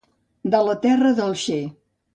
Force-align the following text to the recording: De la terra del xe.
De 0.55 0.61
la 0.69 0.75
terra 0.87 1.13
del 1.21 1.39
xe. 1.47 1.63